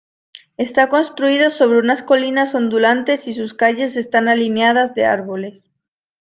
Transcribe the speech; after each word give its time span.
Está 0.57 0.89
construido 0.89 1.51
sobre 1.51 1.77
unas 1.77 2.01
colinas 2.01 2.55
ondulantes 2.55 3.27
y 3.27 3.35
sus 3.35 3.53
calles 3.53 3.95
están 3.95 4.29
alineadas 4.29 4.95
de 4.95 5.05
árboles. 5.05 5.63